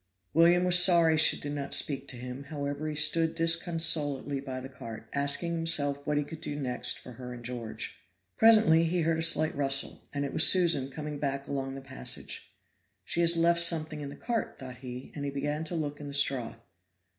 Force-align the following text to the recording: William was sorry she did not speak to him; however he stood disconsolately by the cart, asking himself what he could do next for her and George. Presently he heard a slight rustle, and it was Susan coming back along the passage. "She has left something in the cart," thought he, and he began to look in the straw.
William 0.33 0.63
was 0.63 0.83
sorry 0.83 1.15
she 1.15 1.39
did 1.39 1.51
not 1.51 1.75
speak 1.75 2.07
to 2.07 2.15
him; 2.17 2.45
however 2.45 2.89
he 2.89 2.95
stood 2.95 3.35
disconsolately 3.35 4.39
by 4.41 4.59
the 4.59 4.67
cart, 4.67 5.07
asking 5.13 5.53
himself 5.53 5.99
what 6.07 6.17
he 6.17 6.23
could 6.23 6.41
do 6.41 6.59
next 6.59 6.97
for 6.97 7.11
her 7.11 7.31
and 7.35 7.45
George. 7.45 7.99
Presently 8.35 8.85
he 8.85 9.01
heard 9.01 9.19
a 9.19 9.21
slight 9.21 9.53
rustle, 9.55 10.01
and 10.11 10.25
it 10.25 10.33
was 10.33 10.43
Susan 10.47 10.89
coming 10.89 11.19
back 11.19 11.47
along 11.47 11.75
the 11.75 11.81
passage. 11.81 12.51
"She 13.05 13.21
has 13.21 13.37
left 13.37 13.59
something 13.61 14.01
in 14.01 14.09
the 14.09 14.15
cart," 14.15 14.57
thought 14.57 14.77
he, 14.77 15.11
and 15.13 15.23
he 15.23 15.29
began 15.29 15.63
to 15.65 15.75
look 15.75 15.99
in 16.01 16.07
the 16.07 16.15
straw. 16.15 16.55